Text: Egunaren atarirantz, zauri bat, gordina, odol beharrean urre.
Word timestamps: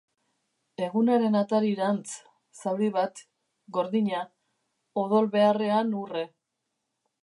Egunaren 0.85 1.37
atarirantz, 1.41 2.15
zauri 2.63 2.91
bat, 2.97 3.23
gordina, 3.79 4.25
odol 5.07 5.33
beharrean 5.39 5.99
urre. 6.05 6.31